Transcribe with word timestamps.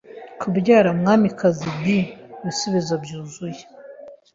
kubyara 0.39 0.87
umwamikazi 0.95 1.65
Bee 1.79 2.05
ibisubizo 2.41 2.93
byuzuye, 3.03 3.61